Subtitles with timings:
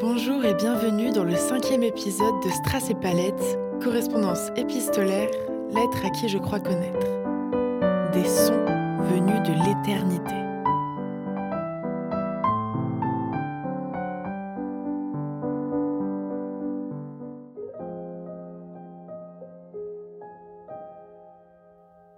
[0.00, 5.28] Bonjour et bienvenue dans le cinquième épisode de Strass et Palette, correspondance épistolaire,
[5.74, 7.04] lettre à qui je crois connaître.
[8.12, 8.64] Des sons
[9.10, 10.34] venus de l'éternité.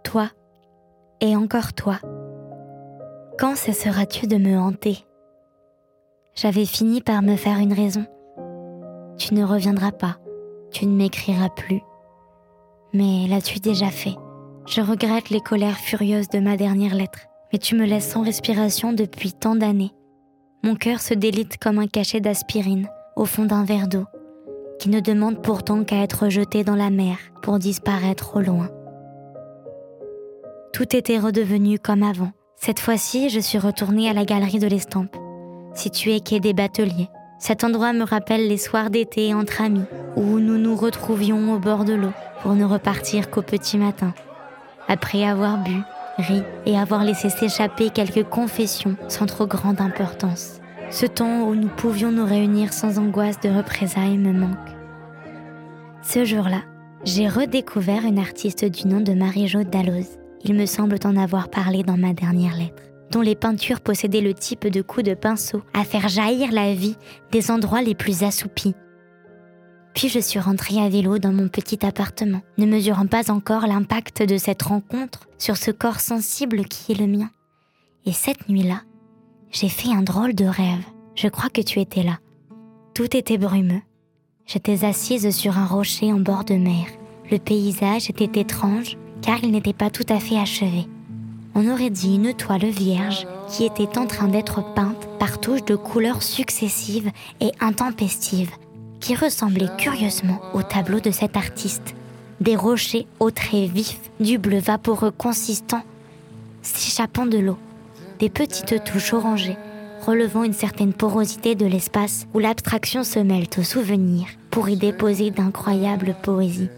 [0.04, 0.28] Toi,
[1.22, 1.98] et encore toi,
[3.38, 5.06] quand cesseras-tu de me hanter?
[6.40, 8.06] J'avais fini par me faire une raison.
[9.18, 10.16] Tu ne reviendras pas,
[10.70, 11.82] tu ne m'écriras plus.
[12.94, 14.14] Mais l'as-tu déjà fait?
[14.66, 18.94] Je regrette les colères furieuses de ma dernière lettre, mais tu me laisses sans respiration
[18.94, 19.92] depuis tant d'années.
[20.64, 24.06] Mon cœur se délite comme un cachet d'aspirine au fond d'un verre d'eau,
[24.78, 28.70] qui ne demande pourtant qu'à être jeté dans la mer pour disparaître au loin.
[30.72, 32.32] Tout était redevenu comme avant.
[32.56, 35.14] Cette fois-ci, je suis retournée à la galerie de l'estampe,
[35.74, 37.08] située quai des Bateliers.
[37.38, 39.84] Cet endroit me rappelle les soirs d'été entre amis,
[40.16, 42.12] où nous nous retrouvions au bord de l'eau
[42.42, 44.12] pour ne repartir qu'au petit matin.
[44.88, 45.80] Après avoir bu,
[46.18, 50.60] ri et avoir laissé s'échapper quelques confessions sans trop grande importance.
[50.90, 54.56] Ce temps où nous pouvions nous réunir sans angoisse de représailles me manque.
[56.02, 56.62] Ce jour-là,
[57.04, 61.82] j'ai redécouvert une artiste du nom de Marie-Jo Dalloz il me semble en avoir parlé
[61.82, 65.84] dans ma dernière lettre, dont les peintures possédaient le type de coup de pinceau à
[65.84, 66.96] faire jaillir la vie
[67.32, 68.74] des endroits les plus assoupis.
[69.94, 74.22] Puis je suis rentrée à vélo dans mon petit appartement, ne mesurant pas encore l'impact
[74.22, 77.30] de cette rencontre sur ce corps sensible qui est le mien.
[78.06, 78.82] Et cette nuit-là,
[79.50, 80.84] j'ai fait un drôle de rêve.
[81.16, 82.18] Je crois que tu étais là.
[82.94, 83.82] Tout était brumeux.
[84.46, 86.86] J'étais assise sur un rocher en bord de mer.
[87.30, 90.86] Le paysage était étrange car il n'était pas tout à fait achevé.
[91.54, 95.76] On aurait dit une toile vierge qui était en train d'être peinte par touches de
[95.76, 98.52] couleurs successives et intempestives,
[99.00, 101.94] qui ressemblaient curieusement au tableau de cet artiste.
[102.40, 105.82] Des rochers aux traits vifs, du bleu vaporeux consistant,
[106.62, 107.58] s'échappant de l'eau,
[108.18, 109.56] des petites touches orangées,
[110.06, 115.30] relevant une certaine porosité de l'espace où l'abstraction se mêle au souvenir pour y déposer
[115.30, 116.70] d'incroyables poésies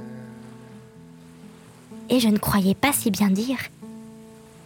[2.12, 3.58] et je ne croyais pas si bien dire.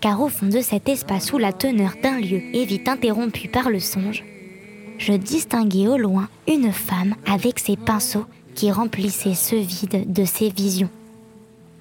[0.07, 3.71] Car au fond de cet espace où la teneur d'un lieu est vite interrompue par
[3.71, 4.23] le songe,
[4.99, 8.25] je distinguais au loin une femme avec ses pinceaux
[8.55, 10.91] qui remplissaient ce vide de ses visions.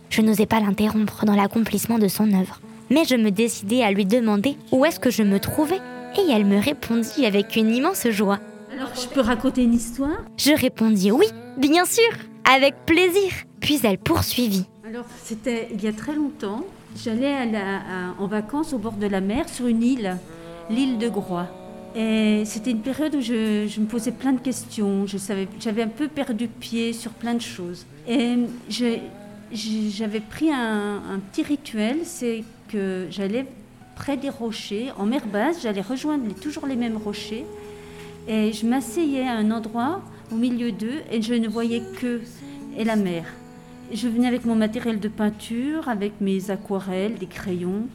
[0.09, 4.05] Je n'osais pas l'interrompre dans l'accomplissement de son œuvre, mais je me décidai à lui
[4.05, 5.79] demander où est-ce que je me trouvais,
[6.17, 8.39] et elle me répondit avec une immense joie.
[8.73, 10.17] Alors je peux raconter une histoire?
[10.37, 11.27] Je répondis oui,
[11.57, 12.09] bien sûr,
[12.51, 13.31] avec plaisir.
[13.59, 14.65] Puis elle poursuivit.
[14.83, 16.63] Alors, c'était il y a très longtemps.
[16.95, 17.35] J'allais
[18.19, 20.17] en vacances au bord de la mer sur une île,
[20.69, 21.47] l'île de Groix.
[21.95, 25.05] Et c'était une période où je, me posais plein de questions.
[25.59, 27.85] J'avais un peu perdu pied sur plein de choses.
[28.07, 28.35] Et
[28.69, 33.45] j'avais pris un, un, petit rituel, c'est que j'allais
[33.95, 37.45] près des rochers, en mer basse, j'allais rejoindre toujours les mêmes rochers.
[38.27, 40.01] Et je m'asseyais à un endroit
[40.31, 42.21] au milieu d'eux et je ne voyais que
[42.77, 43.25] et la mer.
[43.93, 47.87] Je venais avec mon matériel de peinture, avec mes aquarelles, des crayons,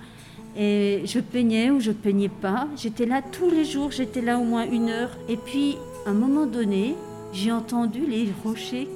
[0.56, 2.68] et je peignais ou je peignais pas.
[2.76, 5.10] J'étais là tous les jours, j'étais là au moins une heure.
[5.28, 6.94] Et puis, à un moment donné,
[7.32, 8.88] j'ai entendu les rochers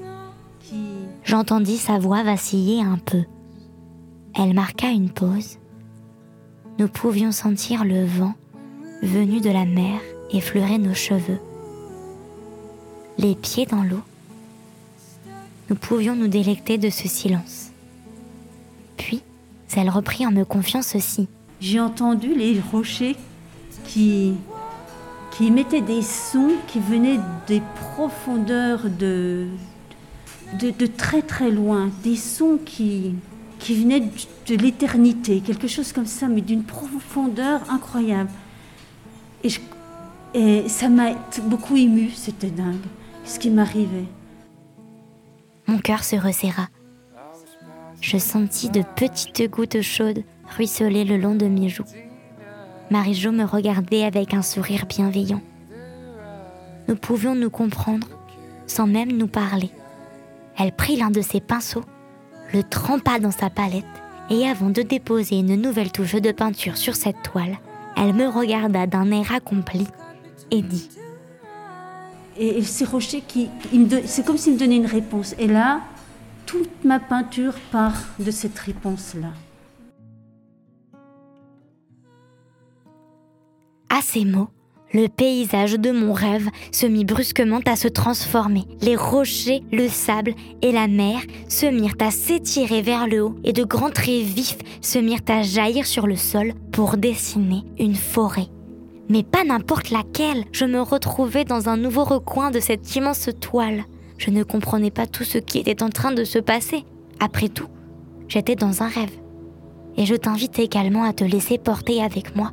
[0.61, 0.83] qui...
[1.25, 3.25] J'entendis sa voix vaciller un peu.
[4.35, 5.59] Elle marqua une pause.
[6.79, 8.35] Nous pouvions sentir le vent
[9.03, 10.01] venu de la mer
[10.33, 11.39] effleurer nos cheveux.
[13.19, 14.01] Les pieds dans l'eau,
[15.69, 17.71] nous pouvions nous délecter de ce silence.
[18.97, 19.23] Puis,
[19.77, 21.29] elle reprit en me confiant ceci.
[21.61, 23.17] J'ai entendu les rochers
[23.87, 24.35] qui,
[25.31, 27.63] qui émettaient des sons qui venaient des
[27.95, 29.47] profondeurs de,
[30.61, 33.15] de, très très loin, des sons qui,
[33.59, 34.09] qui venaient
[34.47, 38.31] de, l'éternité, quelque chose comme ça, mais d'une profondeur incroyable.
[39.43, 39.51] Et,
[40.35, 41.13] et ça m'a
[41.45, 42.77] beaucoup ému, c'était dingue,
[43.25, 44.07] ce qui m'arrivait.
[45.67, 46.69] Mon cœur se resserra.
[48.01, 50.23] Je sentis de petites gouttes chaudes
[50.57, 51.85] ruisseler le long de mes joues.
[52.91, 55.41] Marie-Jo me regardait avec un sourire bienveillant.
[56.87, 58.09] Nous pouvions nous comprendre
[58.67, 59.71] sans même nous parler.
[60.59, 61.85] Elle prit l'un de ses pinceaux,
[62.53, 63.85] le trempa dans sa palette
[64.31, 67.59] et avant de déposer une nouvelle touche de peinture sur cette toile,
[67.97, 69.87] elle me regarda d'un air accompli
[70.51, 70.89] et dit
[72.39, 73.23] et, ces rochers
[74.07, 75.35] c'est comme s'ils me donnaient une réponse.
[75.39, 75.81] Et là,
[76.47, 79.29] toute ma peinture part de cette réponse-là.
[83.89, 84.49] À ces mots,
[84.95, 88.63] Le paysage de mon rêve se mit brusquement à se transformer.
[88.81, 93.53] Les rochers, le sable et la mer se mirent à s'étirer vers le haut et
[93.53, 98.47] de grands traits vifs se mirent à jaillir sur le sol pour dessiner une forêt.
[99.09, 100.45] Mais pas n'importe laquelle.
[100.53, 103.85] Je me retrouvais dans un nouveau recoin de cette immense toile.
[104.19, 106.85] Je ne comprenais pas tout ce qui était en train de se passer.
[107.21, 107.69] Après tout,
[108.29, 109.13] j'étais dans un rêve.
[109.97, 112.53] Et je t'invite également à te laisser porter avec moi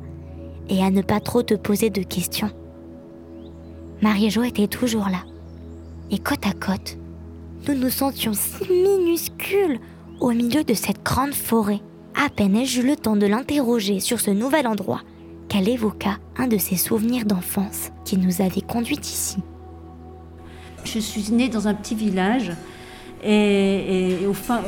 [0.68, 2.50] et à ne pas trop te poser de questions.
[4.00, 5.24] Marie-Jo était toujours là.
[6.10, 6.98] Et côte à côte,
[7.66, 9.80] nous nous sentions si minuscules
[10.20, 11.80] au milieu de cette grande forêt.
[12.14, 15.00] À peine ai-je eu le temps de l'interroger sur ce nouvel endroit
[15.52, 19.36] qu'elle évoqua un de ses souvenirs d'enfance qui nous avait conduits ici.
[20.82, 22.52] Je suis née dans un petit village.
[23.22, 24.62] Et, au fin,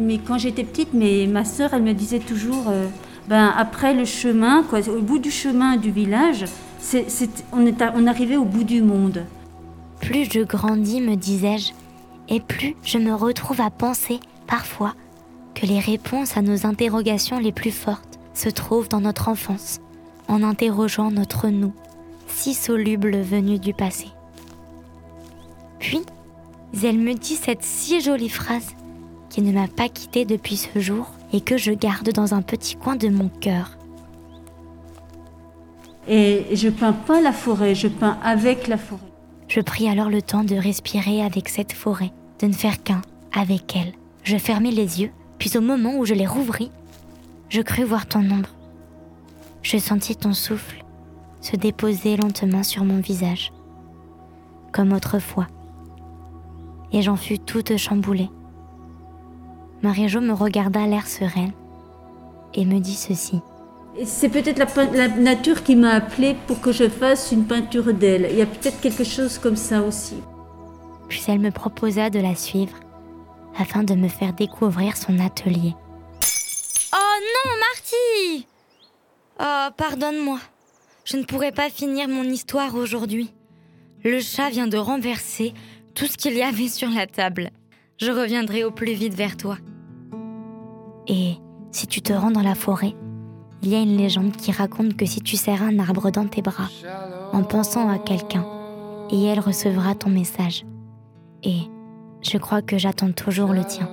[0.00, 2.86] mais quand j'étais petite, mais ma sœur, elle me disait toujours, euh,
[3.28, 6.46] ben, après le chemin, quoi, au bout du chemin du village,
[7.52, 9.26] on, est on arrivait au bout du monde.
[10.00, 11.72] Plus je grandis, me disais-je,
[12.28, 14.94] et plus je me retrouve à penser, parfois,
[15.54, 18.07] que les réponses à nos interrogations les plus fortes
[18.38, 19.80] se trouvent dans notre enfance,
[20.28, 21.72] en interrogeant notre nous,
[22.28, 24.06] si soluble venu du passé.
[25.80, 26.02] Puis,
[26.84, 28.74] elle me dit cette si jolie phrase
[29.28, 32.76] qui ne m'a pas quittée depuis ce jour et que je garde dans un petit
[32.76, 33.76] coin de mon cœur.
[36.06, 39.02] Et je peins pas la forêt, je peins avec la forêt.
[39.48, 43.02] Je pris alors le temps de respirer avec cette forêt, de ne faire qu'un
[43.32, 43.92] avec elle.
[44.22, 46.70] Je fermai les yeux, puis au moment où je les rouvris,
[47.48, 48.50] je crus voir ton ombre.
[49.62, 50.84] Je sentis ton souffle
[51.40, 53.52] se déposer lentement sur mon visage,
[54.72, 55.46] comme autrefois.
[56.92, 58.30] Et j'en fus toute chamboulée.
[59.82, 61.52] Marie-Jo me regarda l'air sereine
[62.54, 63.40] et me dit ceci.
[64.04, 64.58] C'est peut-être
[64.94, 68.28] la, nature qui m'a appelée pour que je fasse une peinture d'elle.
[68.30, 70.16] Il y a peut-être quelque chose comme ça aussi.
[71.08, 72.76] Puis elle me proposa de la suivre
[73.58, 75.74] afin de me faire découvrir son atelier.
[77.44, 78.46] Non, Marty
[79.40, 80.40] Oh, pardonne-moi.
[81.04, 83.32] Je ne pourrai pas finir mon histoire aujourd'hui.
[84.04, 85.54] Le chat vient de renverser
[85.94, 87.50] tout ce qu'il y avait sur la table
[87.98, 89.58] je reviendrai au plus vite vers toi.
[91.08, 91.34] Et
[91.72, 92.94] si tu te rends dans la forêt,
[93.62, 96.42] il y a une légende qui raconte que si tu serres un arbre dans tes
[96.42, 96.68] bras,
[97.32, 98.46] en pensant à quelqu'un,
[99.10, 100.64] et elle recevra ton message.
[101.42, 101.62] Et
[102.22, 103.90] je crois que j'attends toujours le tien.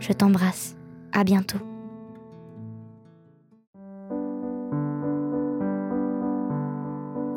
[0.00, 0.76] Je t'embrasse.
[1.12, 1.58] À bientôt.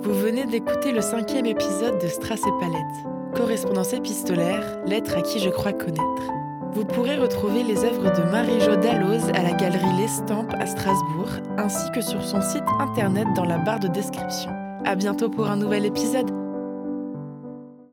[0.03, 5.39] Vous venez d'écouter le cinquième épisode de Strass et Palette correspondance épistolaire, lettre à qui
[5.39, 6.31] je crois connaître.
[6.73, 11.91] Vous pourrez retrouver les œuvres de Marie-Jo Dalloz à la galerie L'Estampe à Strasbourg, ainsi
[11.91, 14.51] que sur son site internet dans la barre de description.
[14.85, 16.40] À bientôt pour un nouvel épisode.